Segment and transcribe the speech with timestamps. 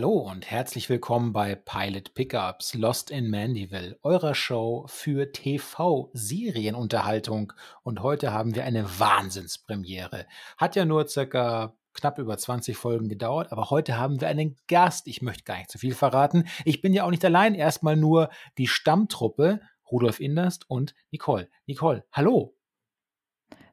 [0.00, 7.52] Hallo und herzlich willkommen bei Pilot Pickups Lost in Mandeville, eurer Show für TV-Serienunterhaltung.
[7.82, 10.24] Und heute haben wir eine Wahnsinnspremiere.
[10.56, 15.06] Hat ja nur circa knapp über 20 Folgen gedauert, aber heute haben wir einen Gast.
[15.06, 16.44] Ich möchte gar nicht zu viel verraten.
[16.64, 17.54] Ich bin ja auch nicht allein.
[17.54, 19.60] Erstmal nur die Stammtruppe,
[19.92, 21.50] Rudolf Inderst und Nicole.
[21.66, 22.56] Nicole, hallo.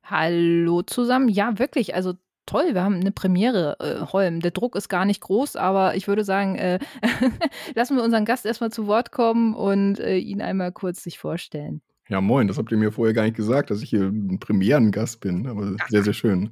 [0.03, 1.29] Hallo zusammen.
[1.29, 1.95] Ja, wirklich.
[1.95, 2.15] Also
[2.47, 4.39] toll, wir haben eine Premiere, äh, Holm.
[4.39, 6.79] Der Druck ist gar nicht groß, aber ich würde sagen, äh,
[7.75, 11.81] lassen wir unseren Gast erstmal zu Wort kommen und äh, ihn einmal kurz sich vorstellen.
[12.09, 15.19] Ja, moin, das habt ihr mir vorher gar nicht gesagt, dass ich hier ein Premierengast
[15.19, 16.51] bin, aber sehr, sehr schön.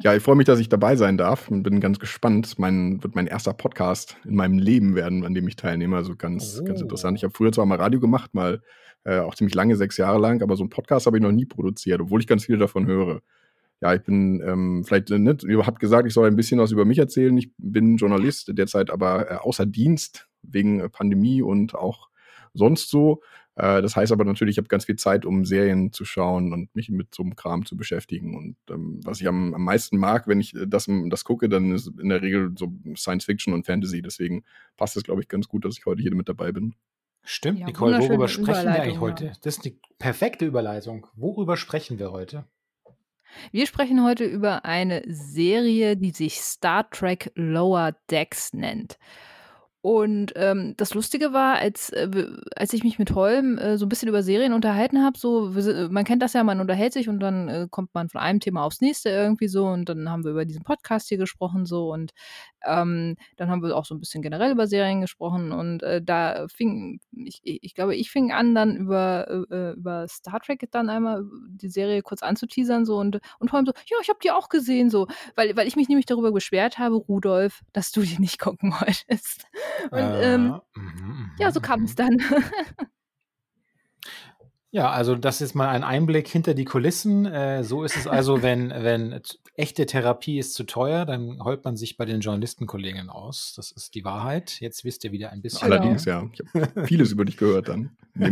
[0.00, 2.58] Ja, ich freue mich, dass ich dabei sein darf und bin ganz gespannt.
[2.58, 5.96] Mein, wird mein erster Podcast in meinem Leben werden, an dem ich teilnehme.
[5.96, 6.64] Also ganz, oh.
[6.64, 7.18] ganz interessant.
[7.18, 8.60] Ich habe früher zwar mal Radio gemacht, mal
[9.04, 11.44] äh, auch ziemlich lange, sechs Jahre lang, aber so einen Podcast habe ich noch nie
[11.44, 13.20] produziert, obwohl ich ganz viel davon höre
[13.84, 16.72] ja, ich bin ähm, vielleicht, äh, ne, ihr habt gesagt, ich soll ein bisschen was
[16.72, 17.36] über mich erzählen.
[17.36, 22.08] Ich bin Journalist, derzeit aber äh, außer Dienst wegen äh, Pandemie und auch
[22.54, 23.20] sonst so.
[23.56, 26.74] Äh, das heißt aber natürlich, ich habe ganz viel Zeit, um Serien zu schauen und
[26.74, 28.34] mich mit so einem Kram zu beschäftigen.
[28.34, 31.72] Und ähm, was ich am, am meisten mag, wenn ich äh, das, das gucke, dann
[31.72, 34.00] ist in der Regel so Science Fiction und Fantasy.
[34.00, 34.44] Deswegen
[34.78, 36.74] passt es, glaube ich, ganz gut, dass ich heute hier mit dabei bin.
[37.22, 39.32] Stimmt, ja, Nicole, worüber sprechen wir eigentlich heute?
[39.42, 41.06] Das ist die perfekte Überleitung.
[41.16, 42.46] Worüber sprechen wir heute?
[43.52, 48.98] Wir sprechen heute über eine Serie, die sich Star Trek Lower Decks nennt.
[49.84, 52.08] Und ähm, das Lustige war, als, äh,
[52.56, 55.52] als ich mich mit Holm äh, so ein bisschen über Serien unterhalten habe, so,
[55.90, 58.64] man kennt das ja, man unterhält sich und dann äh, kommt man von einem Thema
[58.64, 62.12] aufs nächste irgendwie so und dann haben wir über diesen Podcast hier gesprochen so und
[62.64, 66.46] ähm, dann haben wir auch so ein bisschen generell über Serien gesprochen und äh, da
[66.48, 71.26] fing, ich, ich glaube, ich fing an, dann über, äh, über Star Trek dann einmal
[71.46, 74.88] die Serie kurz anzuteasern so und, und Holm so, ja, ich habe die auch gesehen
[74.88, 78.72] so, weil, weil ich mich nämlich darüber beschwert habe, Rudolf, dass du die nicht gucken
[78.80, 79.46] wolltest.
[79.90, 81.96] Und äh, ähm, mh, ja, so kam es mhm.
[81.96, 82.18] dann.
[84.74, 87.26] Ja, also das ist mal ein Einblick hinter die Kulissen.
[87.26, 89.20] Äh, so ist es also, wenn, wenn
[89.54, 93.52] echte Therapie ist zu teuer, dann heult man sich bei den Journalistenkollegen aus.
[93.54, 94.60] Das ist die Wahrheit.
[94.60, 95.70] Jetzt wisst ihr wieder ein bisschen.
[95.70, 96.28] Allerdings, ja.
[96.32, 97.96] Ich habe vieles über dich gehört dann.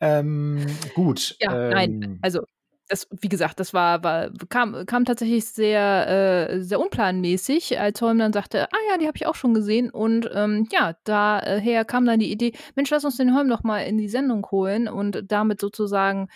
[0.00, 1.36] ähm, gut.
[1.38, 2.42] Ja, ähm, nein, also
[2.88, 8.18] das, wie gesagt, das war, war kam, kam tatsächlich sehr, äh, sehr unplanmäßig, als Holm
[8.18, 9.90] dann sagte, ah ja, die habe ich auch schon gesehen.
[9.90, 13.80] Und ähm, ja, daher kam dann die Idee, Mensch, lass uns den Holm noch mal
[13.80, 16.28] in die Sendung holen und damit sozusagen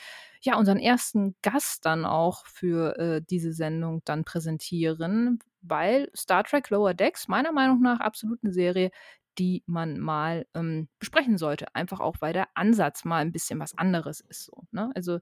[0.43, 6.69] ja unseren ersten Gast dann auch für äh, diese Sendung dann präsentieren, weil Star Trek
[6.71, 8.91] Lower Decks meiner Meinung nach absolut eine Serie,
[9.39, 11.75] die man mal ähm, besprechen sollte.
[11.75, 14.45] Einfach auch, weil der Ansatz mal ein bisschen was anderes ist.
[14.47, 14.91] So, ne?
[14.95, 15.21] Also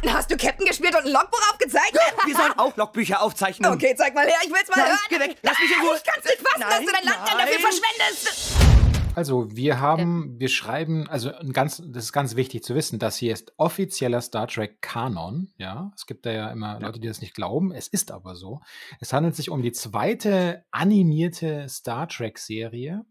[0.07, 2.01] Hast du Captain gespielt und ein Logbuch aufgezeichnet?
[2.25, 3.71] Wir sollen auch Logbücher aufzeichnen.
[3.71, 4.99] Okay, zeig mal her, ich will's mal Nein, hören.
[5.09, 5.97] Geh weg, lass mich in Ruhe.
[5.97, 8.75] Ich kann's nicht fassen, nein, dass du dein Land dann dafür verschwendest.
[9.15, 13.15] Also, wir haben, wir schreiben, also ein ganz, das ist ganz wichtig zu wissen, das
[13.15, 15.53] hier ist offizieller Star Trek Kanon.
[15.57, 17.71] Ja, es gibt da ja immer Leute, die das nicht glauben.
[17.71, 18.59] Es ist aber so.
[18.99, 23.05] Es handelt sich um die zweite animierte Star Trek Serie.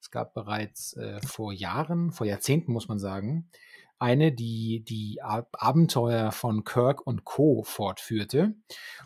[0.00, 3.48] Es gab bereits äh, vor Jahren, vor Jahrzehnten muss man sagen,
[3.98, 7.62] eine, die die Abenteuer von Kirk und Co.
[7.64, 8.54] fortführte.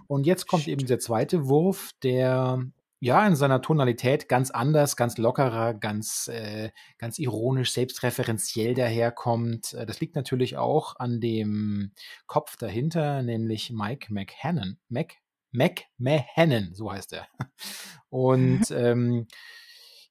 [0.06, 2.64] Und jetzt kommt eben der zweite Wurf, der
[3.00, 9.72] ja in seiner Tonalität ganz anders, ganz lockerer, ganz, äh, ganz ironisch, selbstreferenziell daherkommt.
[9.72, 11.92] Äh, das liegt natürlich auch an dem
[12.26, 14.78] Kopf dahinter, nämlich Mike McHannon.
[14.88, 15.14] Mac,
[15.52, 17.26] McMahon, so heißt er.
[18.10, 19.26] Und ähm,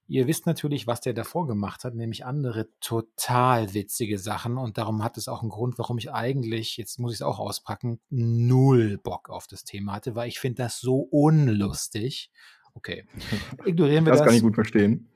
[0.09, 4.57] Ihr wisst natürlich, was der davor gemacht hat, nämlich andere total witzige Sachen.
[4.57, 7.38] Und darum hat es auch einen Grund, warum ich eigentlich, jetzt muss ich es auch
[7.38, 12.31] auspacken, null Bock auf das Thema hatte, weil ich finde das so unlustig.
[12.73, 13.06] Okay,
[13.65, 14.21] ignorieren wir das.
[14.21, 15.11] Das kann ich gut verstehen.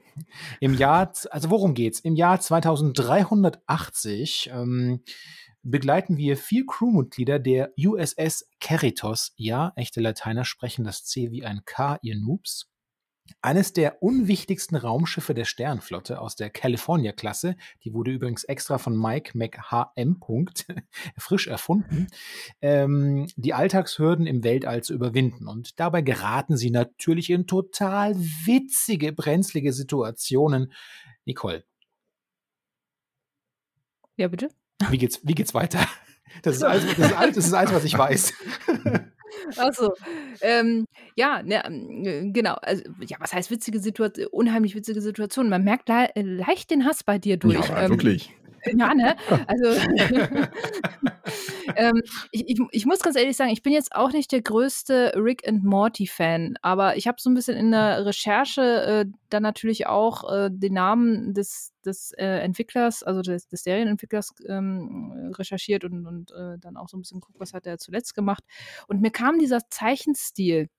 [0.59, 1.99] Im Jahr, also worum geht's?
[1.99, 5.01] Im Jahr 2380 ähm,
[5.63, 9.33] begleiten wir vier Crewmitglieder der USS Keritos.
[9.37, 12.69] Ja, echte Lateiner sprechen das C wie ein K, ihr Noobs
[13.41, 19.37] Eines der unwichtigsten Raumschiffe der Sternflotte aus der California-Klasse, die wurde übrigens extra von Mike
[19.37, 20.19] McHM.
[21.17, 22.07] frisch erfunden,
[22.61, 25.47] ähm, die Alltagshürden im Weltall zu überwinden.
[25.47, 30.71] Und dabei geraten sie natürlich in total witzige, brenzlige Situationen.
[31.25, 31.63] Nicole.
[34.17, 34.49] Ja, bitte?
[34.89, 35.79] Wie geht's, wie geht's weiter?
[36.41, 38.33] Das ist, alles, das, ist alles, das ist alles, was ich weiß.
[39.57, 39.93] Achso.
[40.41, 40.85] Ähm,
[41.15, 42.55] ja, ne, ähm, genau.
[42.61, 44.27] Also, ja, was heißt witzige Situation?
[44.31, 45.49] Unheimlich witzige Situation.
[45.49, 47.67] Man merkt le leicht den Hass bei dir durch.
[47.67, 48.33] Ja, ähm, wirklich.
[48.75, 49.15] Ja, ne?
[49.47, 49.69] Also,
[51.75, 55.13] ähm, ich, ich, ich, muss ganz ehrlich sagen, ich bin jetzt auch nicht der größte
[55.15, 59.87] Rick and Morty-Fan, aber ich habe so ein bisschen in der Recherche äh, dann natürlich
[59.87, 66.05] auch äh, den Namen des, des äh, Entwicklers, also des, des Serienentwicklers ähm, recherchiert und,
[66.05, 68.43] und äh, dann auch so ein bisschen geguckt, was hat er zuletzt gemacht.
[68.87, 70.69] Und mir kam dieser Zeichenstil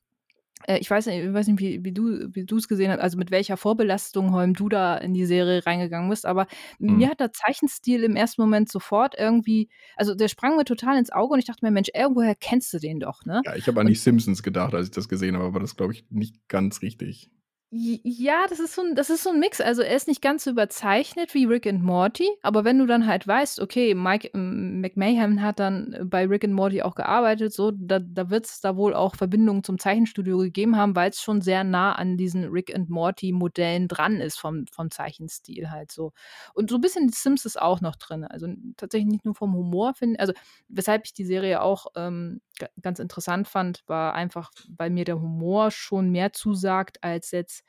[0.66, 3.30] äh, ich weiß nicht, ich weiß nicht wie, wie du es gesehen hast, also mit
[3.30, 6.46] welcher Vorbelastung Holm du da in die Serie reingegangen bist, aber
[6.78, 6.96] mhm.
[6.96, 11.10] mir hat der Zeichenstil im ersten Moment sofort irgendwie, also der sprang mir total ins
[11.10, 13.42] Auge und ich dachte mir, Mensch, irgendwoher kennst du den doch, ne?
[13.44, 15.92] Ja, ich habe an die Simpsons gedacht, als ich das gesehen habe, aber das glaube
[15.92, 17.30] ich nicht ganz richtig.
[17.76, 19.60] Ja, das ist so ein das ist so 'n Mix.
[19.60, 23.04] Also, er ist nicht ganz so überzeichnet wie Rick and Morty, aber wenn du dann
[23.08, 27.98] halt weißt, okay, Mike McMahon hat dann bei Rick and Morty auch gearbeitet, so, da
[27.98, 31.94] da es da wohl auch Verbindungen zum Zeichenstudio gegeben haben, weil es schon sehr nah
[31.94, 36.12] an diesen Rick and Morty Modellen dran ist vom vom Zeichenstil halt so.
[36.54, 38.22] Und so ein bisschen die Sims ist auch noch drin.
[38.24, 40.32] Also, tatsächlich nicht nur vom Humor finde also,
[40.68, 42.40] weshalb ich die Serie auch, ähm,
[42.82, 47.63] ganz interessant fand, war einfach, weil mir der Humor schon mehr zusagt als jetzt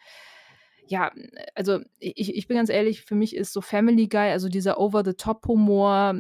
[0.87, 1.11] ja,
[1.55, 6.13] also ich, ich bin ganz ehrlich, für mich ist so Family Guy, also dieser Over-the-Top-Humor,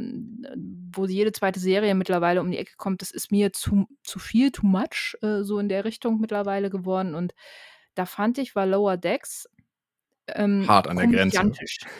[0.95, 4.51] wo jede zweite Serie mittlerweile um die Ecke kommt, das ist mir zu, zu viel,
[4.51, 7.15] too much, äh, so in der Richtung mittlerweile geworden.
[7.15, 7.33] Und
[7.93, 9.47] da fand ich, war Lower Decks
[10.27, 11.51] ähm, Hart an der Grenze.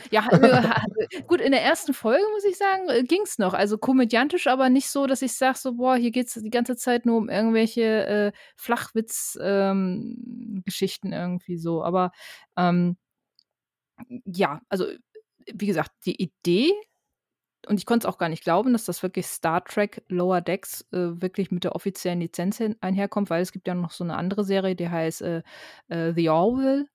[0.09, 3.53] Ja, äh, gut, in der ersten Folge, muss ich sagen, äh, ging es noch.
[3.53, 6.75] Also komödiantisch, aber nicht so, dass ich sage, so, boah, hier geht es die ganze
[6.75, 11.83] Zeit nur um irgendwelche äh, Flachwitz-Geschichten ähm, irgendwie so.
[11.83, 12.11] Aber
[12.57, 12.97] ähm,
[14.25, 14.87] ja, also
[15.53, 16.71] wie gesagt, die Idee,
[17.67, 20.81] und ich konnte es auch gar nicht glauben, dass das wirklich Star Trek Lower Decks
[20.91, 24.43] äh, wirklich mit der offiziellen Lizenz einherkommt, weil es gibt ja noch so eine andere
[24.43, 25.43] Serie, die heißt äh,
[25.89, 26.87] äh, The Orville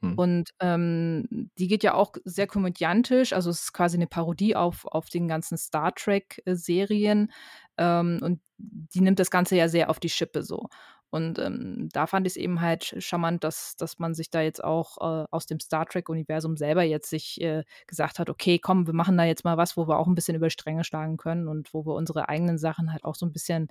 [0.00, 0.14] hm.
[0.16, 4.86] Und ähm, die geht ja auch sehr komödiantisch, also es ist quasi eine Parodie auf,
[4.86, 7.32] auf den ganzen Star Trek-Serien.
[7.76, 10.68] Ähm, und die nimmt das Ganze ja sehr auf die Schippe so.
[11.10, 14.62] Und ähm, da fand ich es eben halt charmant, dass, dass man sich da jetzt
[14.62, 18.94] auch äh, aus dem Star Trek-Universum selber jetzt sich äh, gesagt hat, okay, komm, wir
[18.94, 21.72] machen da jetzt mal was, wo wir auch ein bisschen über Stränge schlagen können und
[21.72, 23.68] wo wir unsere eigenen Sachen halt auch so ein bisschen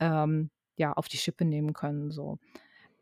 [0.00, 2.10] ähm, ja, auf die Schippe nehmen können.
[2.10, 2.38] So.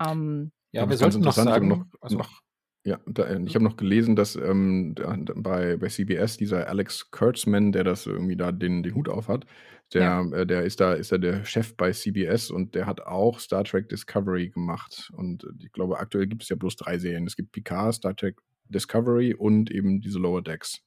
[0.01, 2.44] Ähm, ja, wir sollten noch sagen, noch, also noch
[2.85, 7.11] ja, da, äh, ich habe noch gelesen, dass ähm, da, bei, bei CBS dieser Alex
[7.11, 9.47] Kurtzman, der das irgendwie da den, den Hut auf hat,
[9.93, 10.31] der, ja.
[10.33, 13.65] äh, der ist da, ist da der Chef bei CBS und der hat auch Star
[13.65, 15.11] Trek Discovery gemacht.
[15.17, 17.27] Und ich glaube, aktuell gibt es ja bloß drei Serien.
[17.27, 18.37] Es gibt Picard, Star Trek
[18.69, 20.83] Discovery und eben diese Lower Decks.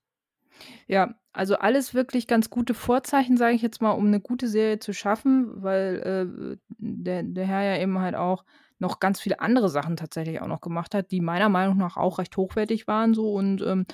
[0.88, 4.80] Ja, also alles wirklich ganz gute Vorzeichen, sage ich jetzt mal, um eine gute Serie
[4.80, 8.44] zu schaffen, weil äh, der, der Herr ja eben halt auch
[8.80, 12.20] noch ganz viele andere Sachen tatsächlich auch noch gemacht hat, die meiner Meinung nach auch
[12.20, 13.86] recht hochwertig waren so und ähm,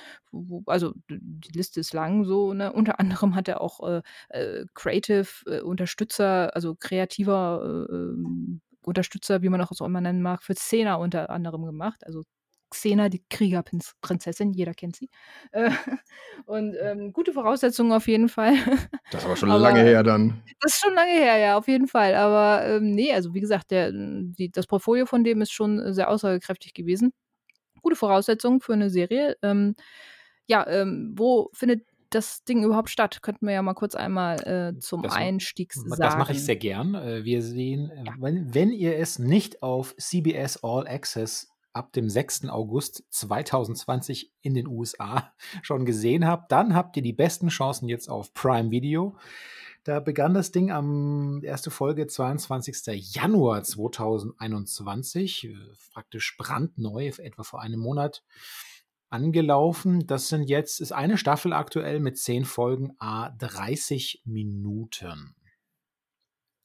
[0.66, 2.72] also die Liste ist lang so, ne?
[2.88, 9.42] Unter anderem hat er auch äh, äh, Creative äh, Unterstützer, also kreativer äh, ähm, Unterstützer,
[9.42, 12.04] wie man auch so immer nennen mag, für Szena unter anderem gemacht.
[12.06, 12.22] Also
[12.74, 15.08] Xena, die Kriegerprinzessin, jeder kennt sie.
[15.52, 15.70] Äh,
[16.46, 18.54] und ähm, gute Voraussetzungen auf jeden Fall.
[19.10, 20.42] Das ist aber schon aber, lange her dann.
[20.60, 22.14] Das ist schon lange her, ja, auf jeden Fall.
[22.14, 26.10] Aber ähm, nee, also wie gesagt, der, die, das Portfolio von dem ist schon sehr
[26.10, 27.12] aussagekräftig gewesen.
[27.80, 29.36] Gute Voraussetzungen für eine Serie.
[29.42, 29.76] Ähm,
[30.46, 33.22] ja, ähm, wo findet das Ding überhaupt statt?
[33.22, 35.94] Könnten wir ja mal kurz einmal äh, zum das, Einstieg sagen.
[35.98, 36.94] Das mache ich sehr gern.
[36.94, 38.14] Äh, wir sehen, äh, ja.
[38.18, 42.48] wenn, wenn, ihr es nicht auf CBS All Access ab dem 6.
[42.48, 48.08] August 2020 in den USA schon gesehen habt, dann habt ihr die besten Chancen jetzt
[48.08, 49.16] auf Prime Video.
[49.82, 53.14] Da begann das Ding am erste Folge 22.
[53.14, 55.54] Januar 2021, äh,
[55.92, 58.22] praktisch brandneu, etwa vor einem Monat
[59.10, 60.06] angelaufen.
[60.06, 65.36] Das sind jetzt, ist eine Staffel aktuell mit zehn Folgen a 30 Minuten.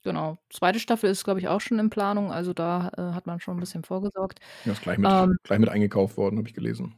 [0.04, 0.38] Genau.
[0.50, 2.32] Zweite Staffel ist, glaube ich, auch schon in Planung.
[2.32, 4.40] Also da äh, hat man schon ein bisschen vorgesorgt.
[4.66, 6.96] Ja, ist gleich mit, ähm, gleich mit eingekauft worden, habe ich gelesen.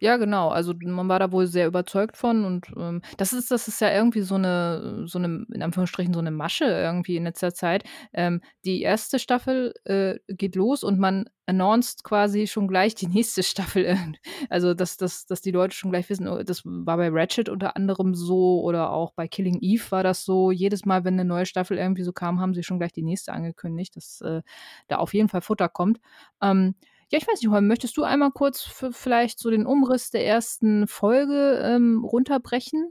[0.00, 0.48] Ja, genau.
[0.48, 3.90] Also man war da wohl sehr überzeugt von und ähm, das ist, das ist ja
[3.92, 7.84] irgendwie so eine, so eine, in Anführungsstrichen, so eine Masche irgendwie in letzter Zeit.
[8.12, 13.42] Ähm, die erste Staffel äh, geht los und man announced quasi schon gleich die nächste
[13.44, 13.96] Staffel.
[14.50, 17.76] Also dass, dass, dass die Leute schon gleich wissen, oh, das war bei Ratchet unter
[17.76, 20.50] anderem so oder auch bei Killing Eve war das so.
[20.50, 23.32] Jedes Mal, wenn eine neue Staffel irgendwie so kam, haben sie schon gleich die nächste
[23.32, 24.42] angekündigt, dass äh,
[24.88, 25.98] da auf jeden Fall Futter kommt.
[26.40, 26.74] Ähm,
[27.12, 30.86] ja, ich weiß nicht, Holm, möchtest du einmal kurz vielleicht so den Umriss der ersten
[30.86, 32.90] Folge ähm, runterbrechen?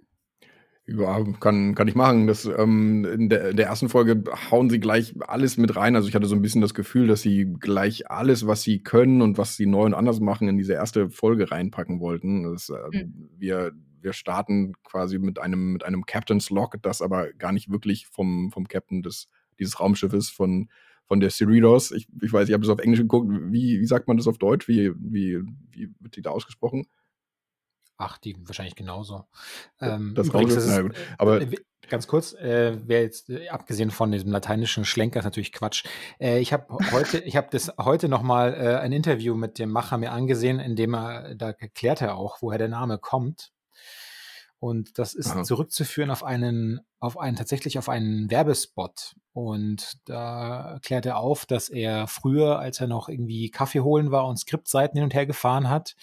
[0.86, 2.28] Ja, kann, kann ich machen.
[2.28, 5.96] Das, ähm, in, der, in der ersten Folge hauen sie gleich alles mit rein.
[5.96, 9.24] Also ich hatte so ein bisschen das Gefühl, dass sie gleich alles, was sie können
[9.24, 12.44] und was sie neu und anders machen, in diese erste Folge reinpacken wollten.
[12.44, 13.30] Das, äh, mhm.
[13.40, 18.06] wir, wir starten quasi mit einem, mit einem Captain's Log, das aber gar nicht wirklich
[18.06, 20.70] vom, vom Captain des, dieses Raumschiffes von
[21.06, 21.92] von der Cerritos.
[21.92, 23.30] Ich, ich weiß, ich habe das auf Englisch geguckt.
[23.30, 24.68] Wie, wie sagt man das auf Deutsch?
[24.68, 25.42] Wie, wie,
[25.72, 26.88] wie wird die da ausgesprochen?
[27.98, 29.26] Ach, die wahrscheinlich genauso.
[29.80, 30.96] Ähm, das übrigens, ist, na gut.
[31.20, 31.56] Aber äh,
[31.88, 35.84] ganz kurz, äh, wer jetzt äh, abgesehen von diesem lateinischen Schlenker ist natürlich Quatsch.
[36.20, 39.70] Äh, ich habe heute, ich habe das heute noch mal äh, ein Interview mit dem
[39.70, 43.52] Macher mir angesehen, in dem er da erklärt er auch, woher der Name kommt.
[44.62, 45.42] Und das ist Aha.
[45.42, 49.16] zurückzuführen auf einen, auf einen, tatsächlich auf einen Werbespot.
[49.34, 54.28] Und da klärt er auf, dass er früher, als er noch irgendwie Kaffee holen war
[54.28, 55.96] und Skriptseiten hin und her gefahren hat,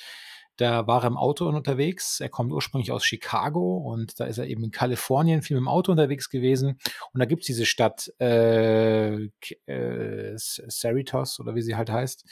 [0.56, 2.18] da war er im Auto unterwegs.
[2.18, 5.68] Er kommt ursprünglich aus Chicago und da ist er eben in Kalifornien viel mit dem
[5.68, 6.80] Auto unterwegs gewesen.
[7.12, 9.26] Und da gibt es diese Stadt äh,
[9.66, 12.24] äh, Cerritos oder wie sie halt heißt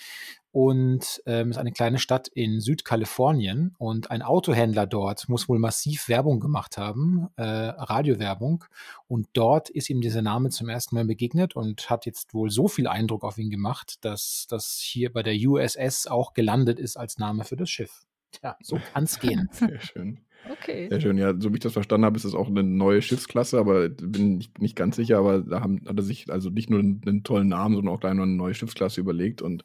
[0.57, 6.09] und ähm, ist eine kleine Stadt in Südkalifornien und ein Autohändler dort muss wohl massiv
[6.09, 8.65] Werbung gemacht haben, äh, Radiowerbung
[9.07, 12.69] und dort ist ihm dieser Name zum ersten Mal begegnet und hat jetzt wohl so
[12.69, 17.19] viel Eindruck auf ihn gemacht, dass das hier bei der USS auch gelandet ist als
[17.19, 18.07] Name für das Schiff.
[18.33, 19.51] Tja, so kann's gehen.
[19.53, 20.21] Sehr schön.
[20.51, 20.89] Okay.
[20.89, 23.59] Sehr schön, ja, so wie ich das verstanden habe, ist das auch eine neue Schiffsklasse,
[23.59, 26.81] aber bin nicht, nicht ganz sicher, aber da haben, hat er sich also nicht nur
[26.81, 29.63] einen, einen tollen Namen, sondern auch gleich noch eine neue Schiffsklasse überlegt und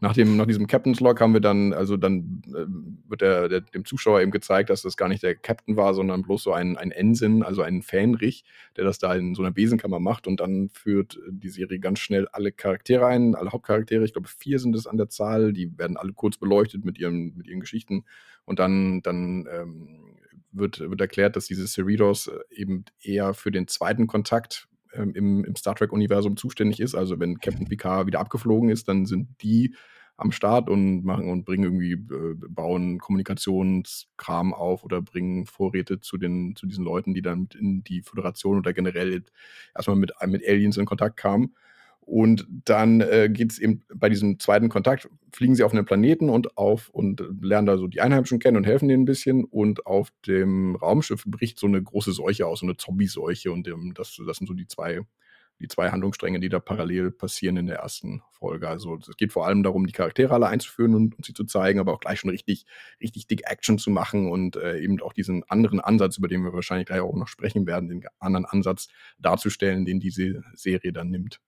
[0.00, 2.64] nach, dem, nach diesem Captain's Log haben wir dann, also dann äh,
[3.08, 6.22] wird der, der, dem Zuschauer eben gezeigt, dass das gar nicht der Captain war, sondern
[6.22, 8.44] bloß so ein, ein Ensign, also ein Fähnrich,
[8.76, 10.26] der das da in so einer Besenkammer macht.
[10.26, 14.58] Und dann führt die Serie ganz schnell alle Charaktere ein, alle Hauptcharaktere, ich glaube vier
[14.58, 18.04] sind es an der Zahl, die werden alle kurz beleuchtet mit ihren, mit ihren Geschichten.
[18.44, 20.16] Und dann, dann ähm,
[20.52, 25.44] wird, wird erklärt, dass diese Cerritos äh, eben eher für den zweiten Kontakt ähm, im,
[25.44, 26.94] im, Star Trek-Universum zuständig ist.
[26.94, 29.74] Also wenn Captain Picard wieder abgeflogen ist, dann sind die
[30.16, 36.18] am Start und machen und bringen irgendwie, äh, bauen Kommunikationskram auf oder bringen Vorräte zu
[36.18, 39.24] den, zu diesen Leuten, die dann in die Föderation oder generell
[39.74, 41.54] erstmal mit, mit Aliens in Kontakt kamen.
[42.10, 46.28] Und dann äh, geht es eben bei diesem zweiten Kontakt, fliegen sie auf einen Planeten
[46.28, 49.44] und auf und lernen da so die Einheimischen kennen und helfen denen ein bisschen.
[49.44, 53.52] Und auf dem Raumschiff bricht so eine große Seuche aus, so eine Zombie-Seuche.
[53.52, 55.02] Und ähm, das, das sind so die zwei,
[55.60, 58.68] die zwei Handlungsstränge, die da parallel passieren in der ersten Folge.
[58.68, 61.78] Also es geht vor allem darum, die Charaktere alle einzuführen und, und sie zu zeigen,
[61.78, 62.66] aber auch gleich schon richtig,
[63.00, 66.52] richtig dick Action zu machen und äh, eben auch diesen anderen Ansatz, über den wir
[66.52, 68.88] wahrscheinlich gleich auch noch sprechen werden, den anderen Ansatz
[69.20, 71.40] darzustellen, den diese Serie dann nimmt.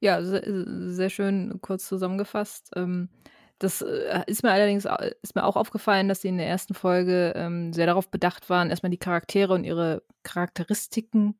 [0.00, 0.42] Ja, se
[0.94, 2.70] sehr schön kurz zusammengefasst.
[2.74, 3.10] Ähm,
[3.58, 4.86] das äh, ist mir allerdings
[5.22, 8.70] ist mir auch aufgefallen, dass sie in der ersten Folge ähm, sehr darauf bedacht waren,
[8.70, 11.38] erstmal die Charaktere und ihre Charakteristiken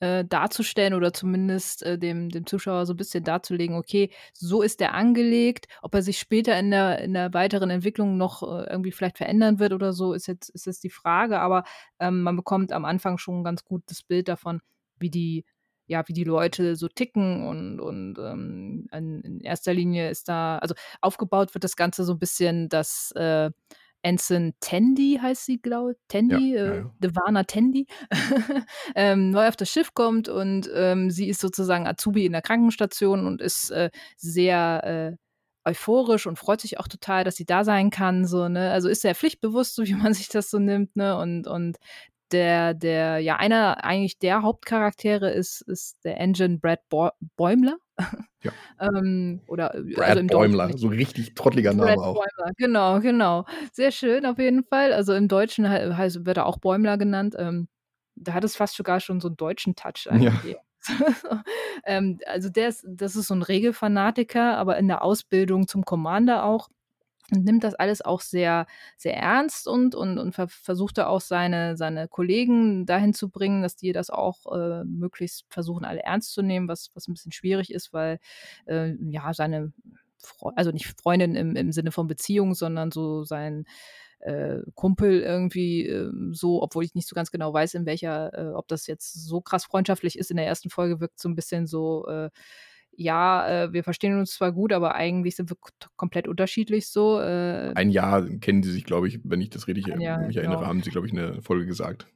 [0.00, 4.82] äh, darzustellen oder zumindest äh, dem, dem Zuschauer so ein bisschen darzulegen, okay, so ist
[4.82, 5.66] er angelegt.
[5.80, 9.58] Ob er sich später in der, in der weiteren Entwicklung noch äh, irgendwie vielleicht verändern
[9.58, 11.40] wird oder so, ist jetzt, ist jetzt die Frage.
[11.40, 11.64] Aber
[11.98, 14.60] ähm, man bekommt am Anfang schon ein ganz gutes Bild davon,
[14.98, 15.44] wie die
[15.86, 20.74] ja, wie die Leute so ticken und, und ähm, in erster Linie ist da, also
[21.00, 23.50] aufgebaut wird das Ganze so ein bisschen, dass äh,
[24.04, 26.94] Anson Tandy heißt sie, glaube ich, Tandy, ja, äh, ja.
[26.98, 27.86] Devana Tandy,
[28.94, 33.26] ähm, neu auf das Schiff kommt und ähm, sie ist sozusagen Azubi in der Krankenstation
[33.26, 35.16] und ist äh, sehr äh,
[35.64, 39.02] euphorisch und freut sich auch total, dass sie da sein kann, so, ne, also ist
[39.02, 41.76] sehr pflichtbewusst, so wie man sich das so nimmt, ne, und, und
[42.32, 46.80] der, der, ja, einer eigentlich der Hauptcharaktere ist, ist der Engine Brad
[47.36, 47.76] Bäumler.
[48.42, 48.52] Ja.
[48.80, 52.14] ähm, oder äh, Brad also Bäumler, so richtig trottliger Name Brad auch.
[52.14, 53.44] Bäumler, genau, genau.
[53.72, 54.92] Sehr schön auf jeden Fall.
[54.92, 57.36] Also im Deutschen heißt, wird er auch Bäumler genannt.
[57.38, 57.68] Ähm,
[58.14, 60.54] da hat es fast sogar schon so einen deutschen Touch eigentlich.
[60.54, 60.58] Ja.
[61.84, 66.44] ähm, also der ist, das ist so ein Regelfanatiker, aber in der Ausbildung zum Commander
[66.44, 66.68] auch
[67.32, 71.20] und nimmt das alles auch sehr, sehr ernst und, und, und ver versucht da auch
[71.20, 76.32] seine, seine Kollegen dahin zu bringen, dass die das auch äh, möglichst versuchen, alle ernst
[76.32, 78.18] zu nehmen, was, was ein bisschen schwierig ist, weil
[78.66, 79.72] äh, ja seine
[80.54, 83.64] also nicht Freundin im, im Sinne von Beziehung, sondern so sein
[84.20, 88.54] äh, Kumpel irgendwie äh, so, obwohl ich nicht so ganz genau weiß, in welcher, äh,
[88.54, 90.30] ob das jetzt so krass freundschaftlich ist.
[90.30, 92.30] In der ersten Folge wirkt so ein bisschen so, äh,
[92.94, 95.56] ja, äh, wir verstehen uns zwar gut, aber eigentlich sind wir
[95.96, 97.20] komplett unterschiedlich so.
[97.20, 97.72] Äh.
[97.74, 100.66] Ein Jahr kennen sie sich, glaube ich, wenn ich das richtig Jahr, mich erinnere, genau.
[100.66, 102.06] haben sie, glaube ich, eine Folge gesagt.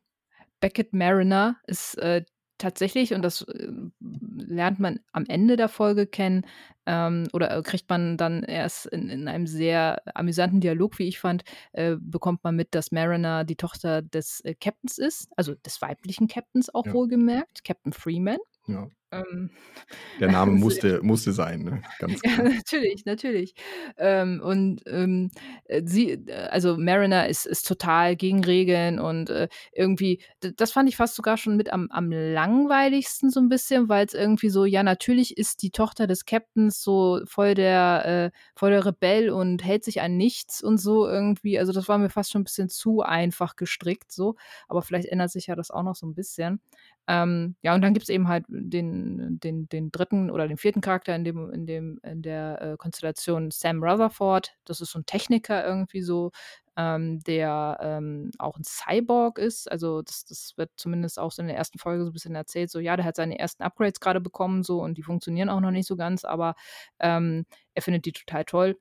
[0.61, 2.25] Beckett Mariner ist äh,
[2.59, 3.68] tatsächlich, und das äh,
[4.00, 6.47] lernt man am Ende der Folge kennen,
[6.87, 11.18] ähm, oder äh, kriegt man dann erst in, in, einem sehr amüsanten Dialog, wie ich
[11.18, 15.83] fand, äh, bekommt man mit, dass Mariner die Tochter des äh, Captains ist, also des
[15.83, 16.92] weiblichen Captains auch ja.
[16.92, 18.38] wohlgemerkt, Captain Freeman.
[18.66, 18.88] Ja.
[19.16, 19.50] Ähm,
[20.20, 21.82] Der Name musste, musste sein, ne?
[21.99, 23.54] Ganz ja, natürlich, natürlich.
[23.99, 25.30] Ähm, und ähm,
[25.66, 30.88] äh, sie, äh, also Mariner ist, ist total gegen Regeln und äh, irgendwie, das fand
[30.88, 34.64] ich fast sogar schon mit am, am langweiligsten so ein bisschen, weil es irgendwie so,
[34.64, 39.64] ja, natürlich ist die Tochter des Captains so voll der, äh, voll der Rebell und
[39.64, 41.58] hält sich an nichts und so irgendwie.
[41.58, 44.37] Also das war mir fast schon ein bisschen zu einfach gestrickt, so.
[44.68, 46.61] Aber vielleicht ändert sich ja das auch noch so ein bisschen.
[47.08, 50.80] Ähm, ja, und dann gibt es eben halt den, den, den dritten oder den vierten
[50.80, 54.54] Charakter in dem, in dem, in der äh, Konstellation Sam Rutherford.
[54.64, 56.32] Das ist so ein Techniker irgendwie so,
[56.76, 59.70] ähm, der ähm, auch ein Cyborg ist.
[59.70, 62.70] Also das, das wird zumindest auch so in der ersten Folge so ein bisschen erzählt,
[62.70, 65.70] so ja, der hat seine ersten Upgrades gerade bekommen, so und die funktionieren auch noch
[65.70, 66.54] nicht so ganz, aber
[66.98, 68.76] ähm, er findet die total toll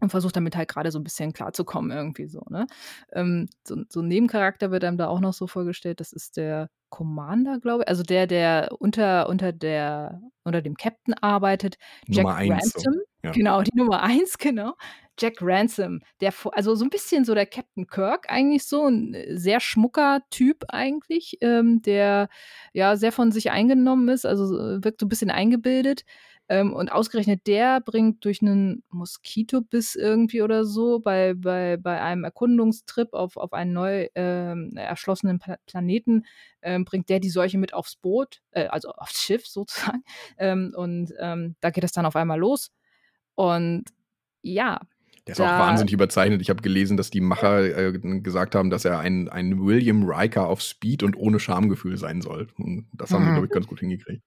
[0.00, 2.66] und versucht damit halt gerade so ein bisschen klarzukommen irgendwie so, ne?
[3.12, 6.68] Ähm, so, so ein Nebencharakter wird einem da auch noch so vorgestellt, das ist der
[6.90, 11.76] Commander, glaube ich, also der, der unter, unter der, unter dem Captain arbeitet,
[12.06, 12.94] Jack Nummer eins, Ransom.
[12.94, 13.00] So.
[13.24, 13.30] Ja.
[13.32, 14.74] Genau, die Nummer eins, genau.
[15.18, 19.60] Jack Ransom, der, also so ein bisschen so der Captain Kirk eigentlich so, ein sehr
[19.60, 22.28] schmucker Typ eigentlich, ähm, der
[22.74, 24.44] ja sehr von sich eingenommen ist, also
[24.84, 26.04] wirkt so ein bisschen eingebildet.
[26.48, 32.24] Ähm, und ausgerechnet der bringt durch einen Moskitobiss irgendwie oder so bei, bei, bei einem
[32.24, 36.24] Erkundungstrip auf, auf einen neu ähm, erschlossenen Pla Planeten,
[36.62, 40.04] ähm, bringt der die Seuche mit aufs Boot, äh, also aufs Schiff sozusagen.
[40.38, 42.70] Ähm, und ähm, da geht es dann auf einmal los.
[43.34, 43.84] Und
[44.42, 44.80] ja,
[45.26, 46.40] der ist da, auch wahnsinnig überzeichnet.
[46.40, 50.46] Ich habe gelesen, dass die Macher äh, gesagt haben, dass er ein, ein William Riker
[50.46, 52.46] auf Speed und ohne Schamgefühl sein soll.
[52.56, 53.26] Und das haben mhm.
[53.26, 54.22] sie, glaube ich, ganz gut hingekriegt.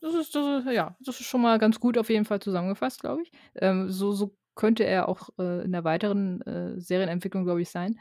[0.00, 3.00] Das ist, das ist, ja, das ist schon mal ganz gut auf jeden Fall zusammengefasst,
[3.00, 3.32] glaube ich.
[3.56, 7.98] Ähm, so, so könnte er auch äh, in der weiteren äh, Serienentwicklung, glaube ich, sein.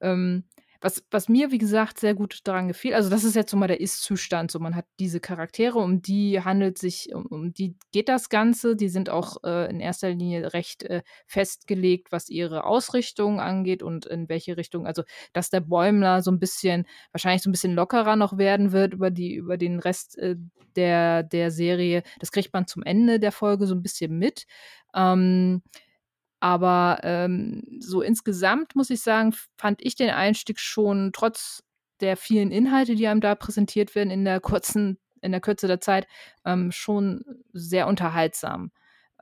[0.00, 0.44] Ähm,
[0.80, 3.66] was, was mir, wie gesagt, sehr gut daran gefiel, also das ist jetzt so mal
[3.66, 4.50] der Ist-Zustand.
[4.50, 8.76] So, man hat diese Charaktere, um die handelt sich, um, um die geht das Ganze.
[8.76, 14.06] Die sind auch äh, in erster Linie recht äh, festgelegt, was ihre Ausrichtung angeht und
[14.06, 18.16] in welche Richtung, also dass der Bäumler so ein bisschen, wahrscheinlich so ein bisschen lockerer
[18.16, 20.36] noch werden wird über die, über den Rest äh,
[20.76, 22.02] der, der Serie.
[22.20, 24.46] Das kriegt man zum Ende der Folge so ein bisschen mit.
[24.94, 25.62] Ähm,
[26.40, 31.62] aber ähm, so insgesamt muss ich sagen, fand ich den Einstieg schon trotz
[32.00, 35.80] der vielen Inhalte, die einem da präsentiert werden in der kurzen, in der Kürze der
[35.80, 36.06] Zeit,
[36.46, 37.22] ähm, schon
[37.52, 38.72] sehr unterhaltsam.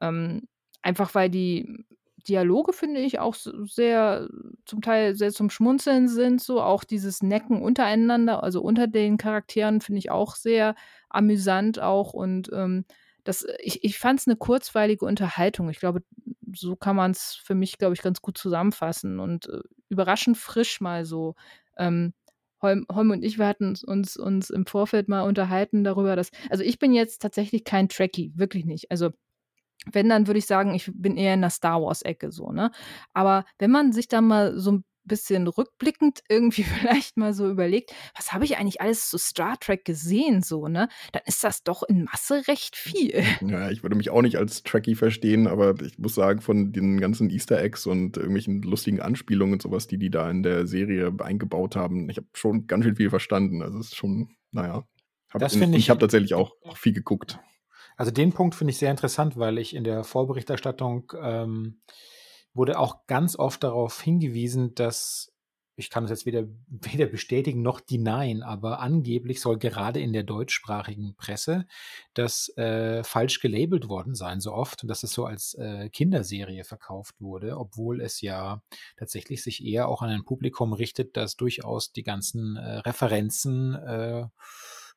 [0.01, 0.49] Ähm,
[0.83, 1.85] einfach weil die
[2.29, 4.29] Dialoge, finde ich, auch sehr,
[4.67, 9.81] zum Teil sehr zum Schmunzeln sind, so auch dieses Necken untereinander, also unter den Charakteren,
[9.81, 10.75] finde ich auch sehr
[11.09, 12.85] amüsant auch und ähm,
[13.29, 15.69] das, ich, ich fand es eine kurzweilige Unterhaltung.
[15.69, 16.03] Ich glaube,
[16.55, 19.61] so kann man es für mich, glaube ich, ganz gut zusammenfassen und äh,
[19.91, 21.35] überraschend frisch mal so.
[21.77, 22.15] Ähm,
[22.63, 26.65] Holm, Holm, und ich, wir hatten uns, uns im Vorfeld mal unterhalten darüber, dass, also
[26.65, 28.91] ich bin jetzt tatsächlich kein Trekkie, wirklich nicht.
[28.91, 29.11] Also
[29.93, 32.71] wenn, dann würde ich sagen, ich bin eher in der Star Wars-Ecke so, ne?
[33.13, 37.93] Aber wenn man sich da mal so ein bisschen rückblickend irgendwie vielleicht mal so überlegt,
[38.17, 40.89] was habe ich eigentlich alles zu Star Trek gesehen, so, ne?
[41.13, 43.25] Dann ist das doch in Masse recht viel.
[43.49, 47.01] Ja, ich würde mich auch nicht als Trekkie verstehen, aber ich muss sagen, von den
[47.01, 51.13] ganzen Easter Eggs und irgendwelchen lustigen Anspielungen und sowas, die die da in der Serie
[51.21, 53.63] eingebaut haben, ich habe schon ganz schön viel verstanden.
[53.63, 54.85] Also es ist schon, naja.
[55.31, 55.85] Hab, das finde ich.
[55.85, 57.39] Ich habe tatsächlich auch, auch viel geguckt.
[57.97, 61.81] Also den Punkt finde ich sehr interessant, weil ich in der Vorberichterstattung ähm,
[62.59, 65.33] wurde auch ganz oft darauf hingewiesen, dass
[65.79, 70.25] ich kann es jetzt weder, weder bestätigen noch denyen, aber angeblich soll gerade in der
[70.25, 71.67] deutschsprachigen Presse
[72.15, 76.65] das äh, falsch gelabelt worden sein, so oft, und dass es so als äh, Kinderserie
[76.65, 78.61] verkauft wurde, obwohl es ja
[78.97, 84.27] tatsächlich sich eher auch an ein Publikum richtet, das durchaus die ganzen äh, Referenzen äh,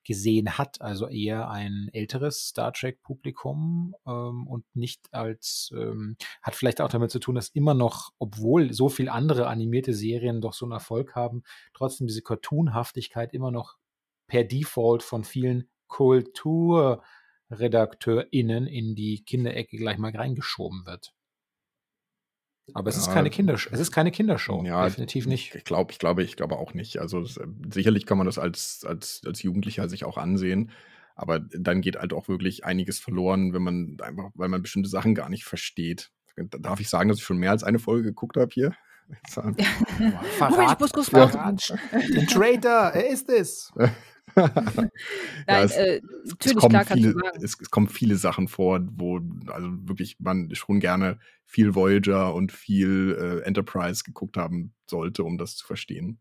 [0.03, 6.81] gesehen hat, also eher ein älteres Star Trek-Publikum ähm, und nicht als, ähm, hat vielleicht
[6.81, 10.65] auch damit zu tun, dass immer noch, obwohl so viel andere animierte Serien doch so
[10.65, 13.77] einen Erfolg haben, trotzdem diese Cartoonhaftigkeit immer noch
[14.27, 17.03] per Default von vielen Kultur
[17.51, 21.13] RedakteurInnen in die Kinderecke gleich mal reingeschoben wird.
[22.73, 23.69] Aber es ist keine Kindershow.
[23.71, 24.63] Es ist keine Kindershow.
[24.65, 25.55] Ja, definitiv nicht.
[25.55, 26.99] Ich glaube, ich glaube, ich glaube auch nicht.
[26.99, 27.39] Also es,
[27.73, 30.71] sicherlich kann man das als, als, als Jugendlicher sich auch ansehen.
[31.15, 35.15] Aber dann geht halt auch wirklich einiges verloren, wenn man einfach, weil man bestimmte Sachen
[35.15, 36.09] gar nicht versteht.
[36.35, 38.73] Darf ich sagen, dass ich schon mehr als eine Folge geguckt habe hier?
[39.29, 39.61] Verrat,
[40.37, 41.73] Verrat,
[42.15, 43.71] den Traitor, er ist es.
[44.35, 44.91] Nein,
[45.47, 48.79] Ja, es- äh, es natürlich, kommen, klar kannst viele, es, es kommen viele Sachen vor,
[48.95, 55.23] wo also wirklich man schon gerne viel Voyager und viel äh, Enterprise geguckt haben sollte,
[55.23, 56.19] um das zu verstehen.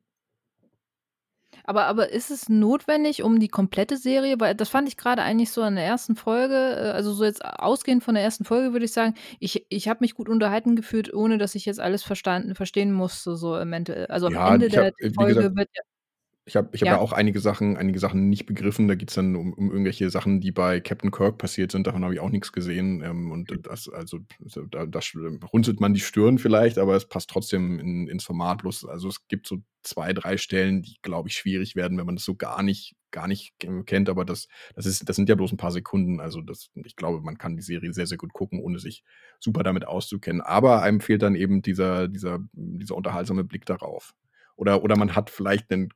[1.64, 5.50] Aber, aber ist es notwendig, um die komplette Serie, weil das fand ich gerade eigentlich
[5.50, 8.84] so in der ersten Folge, äh, also so jetzt ausgehend von der ersten Folge würde
[8.86, 12.54] ich sagen, ich, ich habe mich gut unterhalten gefühlt, ohne dass ich jetzt alles verstanden,
[12.54, 14.08] verstehen musste, so im Ende.
[14.10, 15.82] Also am Ja, Ende der hab, wie Folge gesagt, wird ja.
[16.46, 16.92] Ich habe ich hab Ja.
[16.94, 18.88] ja auch einige Sachen, einige Sachen nicht begriffen.
[18.88, 21.86] Da geht es dann um, um irgendwelche Sachen, die bei Captain Kirk passiert sind.
[21.86, 23.02] Davon habe ich auch nichts gesehen.
[23.02, 27.06] Ähm, und das, also, so, da, da sch- runzelt man die Stirn vielleicht, aber es
[27.08, 28.62] passt trotzdem in, ins Format.
[28.62, 32.16] Bloß, also es gibt so zwei, drei Stellen, die, glaube ich, schwierig werden, wenn man
[32.16, 34.08] das so gar nicht, gar nicht ke- kennt.
[34.08, 36.20] Aber das, das, ist, das sind ja bloß ein paar Sekunden.
[36.20, 39.04] Also das, ich glaube, man kann die Serie sehr, sehr gut gucken, ohne sich
[39.38, 40.40] super damit auszukennen.
[40.40, 44.14] Aber einem fehlt dann eben dieser, dieser, dieser unterhaltsame Blick darauf.
[44.56, 45.90] Oder, oder man hat vielleicht einen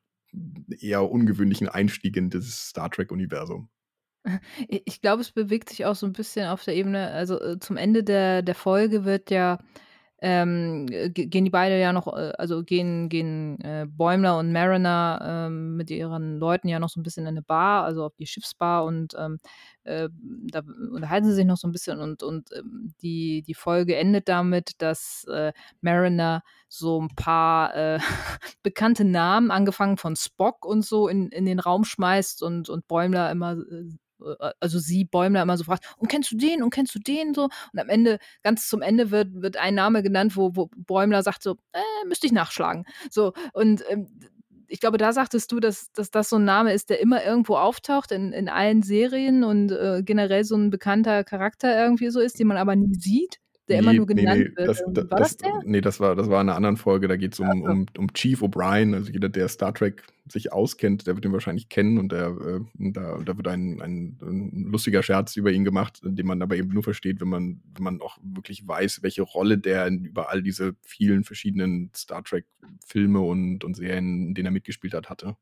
[0.79, 3.69] eher ungewöhnlichen Einstieg in dieses Star Trek-Universum.
[4.67, 7.77] Ich glaube, es bewegt sich auch so ein bisschen auf der Ebene, also äh, zum
[7.77, 9.59] Ende der, der Folge wird ja,
[10.21, 15.19] ähm, ge- gehen die beide ja noch, äh, also gehen, gehen äh, Bäumler und Mariner
[15.47, 18.25] ähm, mit ihren Leuten ja noch so ein bisschen in eine Bar, also auf die
[18.27, 19.39] Schiffsbar und ähm,
[19.83, 20.09] äh,
[20.51, 24.27] da unterhalten sie sich noch so ein bisschen und, und ähm, die, die Folge endet
[24.29, 27.99] damit, dass äh, Mariner so ein paar äh,
[28.63, 33.31] bekannte Namen, angefangen von Spock und so, in, in den Raum schmeißt und, und Bäumler
[33.31, 33.85] immer äh,
[34.59, 37.49] also sie Bäumler immer so fragt, und kennst du den und kennst du den so?
[37.73, 41.43] Und am Ende, ganz zum Ende wird, wird ein Name genannt, wo, wo Bäumler sagt
[41.43, 42.85] so, äh, müsste ich nachschlagen.
[43.09, 44.07] So, und ähm,
[44.67, 47.55] ich glaube, da sagtest du, dass, dass das so ein Name ist, der immer irgendwo
[47.55, 52.39] auftaucht in, in allen Serien und äh, generell so ein bekannter Charakter irgendwie so ist,
[52.39, 54.67] den man aber nie sieht, der immer nur genannt wird.
[54.67, 55.61] Das, Ähm, das, War das der?
[55.65, 57.07] Nee, das war, das war in einer anderen Folge.
[57.07, 57.71] Da geht es um, Ach so.
[57.71, 58.93] um, um Chief O'Brien.
[58.93, 61.97] Also jeder, der Star Trek sich auskennt, der wird ihn wahrscheinlich kennen.
[61.97, 62.59] Und der, äh,
[62.91, 66.69] da, da wird ein, ein, ein lustiger Scherz über ihn gemacht, den man aber eben
[66.69, 70.41] nur versteht, wenn man, wenn man auch wirklich weiß, welche Rolle der in, über all
[70.41, 75.37] diese vielen verschiedenen Star Trek-Filme und, und Serien, in denen er mitgespielt hat, hatte.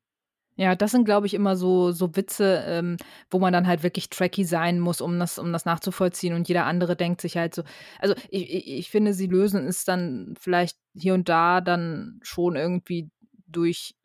[0.55, 2.97] Ja, das sind, glaube ich, immer so, so Witze, ähm,
[3.31, 6.35] wo man dann halt wirklich tracky sein muss, um das, um das nachzuvollziehen.
[6.35, 7.63] Und jeder andere denkt sich halt so.
[7.99, 13.09] Also ich, ich, finde, sie lösen es dann vielleicht hier und da dann schon irgendwie
[13.47, 13.95] durch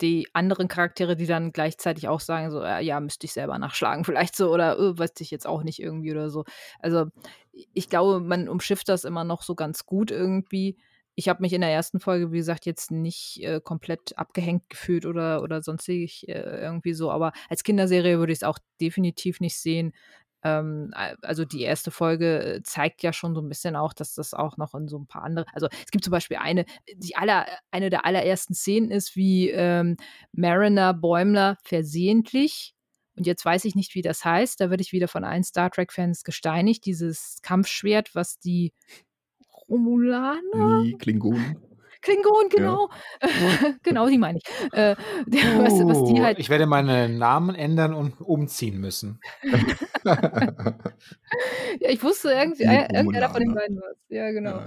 [0.00, 4.04] die anderen Charaktere, die dann gleichzeitig auch sagen, so, ja, ja müsste ich selber nachschlagen,
[4.04, 6.44] vielleicht so, oder äh, weiß ich jetzt auch nicht irgendwie oder so.
[6.80, 7.06] Also
[7.72, 10.76] ich glaube, man umschifft das immer noch so ganz gut irgendwie
[11.16, 15.06] ich habe mich in der ersten Folge, wie gesagt, jetzt nicht äh, komplett abgehängt gefühlt
[15.06, 19.58] oder, oder sonstig äh, irgendwie so, aber als Kinderserie würde ich es auch definitiv nicht
[19.58, 19.92] sehen.
[20.44, 24.34] Ähm, also die erste Folge äh, zeigt ja schon so ein bisschen auch, dass das
[24.34, 27.46] auch noch in so ein paar andere, also es gibt zum Beispiel eine, die aller,
[27.70, 29.96] eine der allerersten Szenen ist, wie ähm,
[30.32, 32.76] Mariner Bäumler versehentlich
[33.16, 34.60] und jetzt weiß ich nicht, wie das heißt.
[34.60, 36.84] Da werde ich wieder von allen Star Trek-Fans gesteinigt.
[36.84, 38.74] Dieses Kampfschwert, was die
[39.68, 40.82] Romulaner?
[40.82, 41.56] Nie Klingonen.
[42.02, 42.88] Klingon, genau.
[43.82, 44.44] genau, die meine ich.
[44.72, 44.94] Äh,
[45.26, 46.38] der, was, was die Uh, halt.
[46.38, 49.20] ich werde meinen Namen ändern und umziehen müssen.
[51.80, 53.98] Ja, ich wusste irgendwie, äh, irgendeiner von den beiden war es.
[54.08, 54.60] Ja, genau.
[54.60, 54.66] Ja.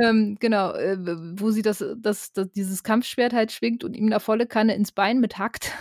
[0.00, 0.96] Ähm, genau, äh,
[1.38, 4.92] wo sie das, das, das, dieses Kampfschwert halt schwingt und ihm da volle Kanne ins
[4.92, 5.72] Bein mithackt.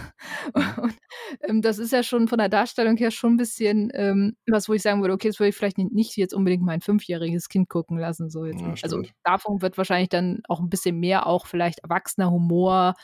[0.81, 0.95] Und,
[1.41, 4.73] ähm, das ist ja schon von der Darstellung her schon ein bisschen ähm, was, wo
[4.73, 7.69] ich sagen würde, okay, das würde ich vielleicht nicht, nicht jetzt unbedingt mein fünfjähriges Kind
[7.69, 8.29] gucken lassen.
[8.29, 8.61] So jetzt.
[8.61, 12.95] Ja, also davon wird wahrscheinlich dann auch ein bisschen mehr, auch vielleicht erwachsener Humor,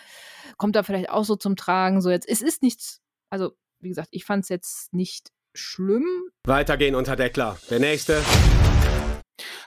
[0.57, 2.01] kommt da vielleicht auch so zum Tragen.
[2.01, 6.05] So jetzt, es ist nichts, also wie gesagt, ich fand es jetzt nicht schlimm,
[6.45, 7.57] Weitergehen unter Deckler.
[7.69, 8.21] Der nächste.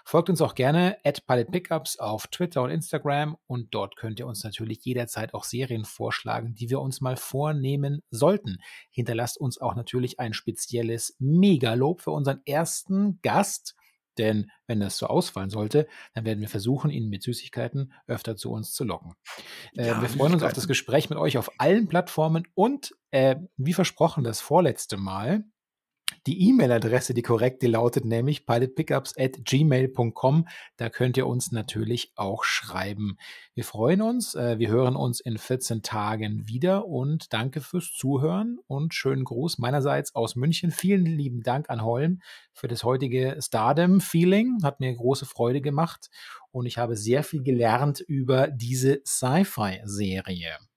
[0.04, 4.26] Folgt uns auch gerne at Pilot Pickups auf Twitter und Instagram und dort könnt ihr
[4.26, 8.58] uns natürlich jederzeit auch Serien vorschlagen, die wir uns mal vornehmen sollten.
[8.90, 13.76] Hinterlasst uns auch natürlich ein spezielles Megalob für unseren ersten Gast,
[14.18, 18.50] denn wenn das so ausfallen sollte, dann werden wir versuchen, ihn mit Süßigkeiten öfter zu
[18.50, 19.12] uns zu locken.
[19.76, 23.36] Äh, Ja, wir freuen uns auf das Gespräch mit euch auf allen Plattformen und äh,
[23.56, 25.44] wie versprochen das vorletzte Mal
[26.26, 30.48] Die E-Mail-Adresse, die korrekte, lautet nämlich pilotpickups at gmail.com.
[30.76, 33.16] Da könnt ihr uns natürlich auch schreiben.
[33.54, 34.34] Wir freuen uns.
[34.34, 39.58] Äh, wir hören uns in 14 Tagen wieder und danke fürs Zuhören und schönen Gruß
[39.58, 40.70] meinerseits aus München.
[40.70, 42.20] Vielen lieben Dank an Holm
[42.52, 44.58] für das heutige Stardom-Feeling.
[44.62, 46.10] Hat mir große Freude gemacht
[46.52, 50.69] und ich habe sehr viel gelernt über diese Sci-Fi-Serie.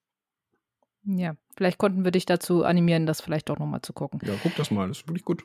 [1.06, 4.20] Ja, vielleicht konnten wir dich dazu animieren, das vielleicht doch nochmal zu gucken.
[4.26, 5.44] Ja, guck das mal, das ist wirklich gut.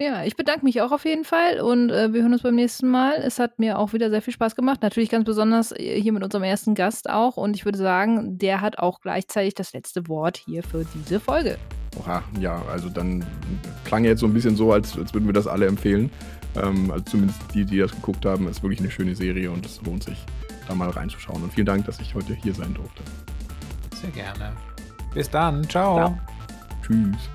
[0.00, 2.88] Ja, ich bedanke mich auch auf jeden Fall und äh, wir hören uns beim nächsten
[2.88, 3.16] Mal.
[3.16, 4.80] Es hat mir auch wieder sehr viel Spaß gemacht.
[4.80, 7.36] Natürlich ganz besonders äh, hier mit unserem ersten Gast auch.
[7.36, 11.58] Und ich würde sagen, der hat auch gleichzeitig das letzte Wort hier für diese Folge.
[11.98, 13.26] Oha, ja, also dann
[13.84, 16.12] klang jetzt so ein bisschen so, als, als würden wir das alle empfehlen.
[16.54, 19.82] Ähm, also zumindest die, die das geguckt haben, ist wirklich eine schöne Serie und es
[19.82, 20.24] lohnt sich,
[20.68, 21.42] da mal reinzuschauen.
[21.42, 23.02] Und vielen Dank, dass ich heute hier sein durfte.
[23.96, 24.52] Sehr gerne.
[25.18, 25.68] Bis dann.
[25.68, 25.96] Ciao.
[25.96, 26.18] Ciao.
[26.86, 27.28] Tschüss.